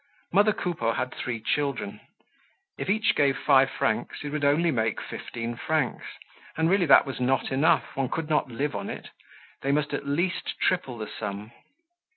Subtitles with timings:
[0.33, 1.99] Mother Coupeau had three children;
[2.75, 6.03] if each one gave five francs it would only make fifteen francs,
[6.57, 9.09] and really that was not enough, one could not live on it;
[9.61, 11.51] they must at least triple the sum.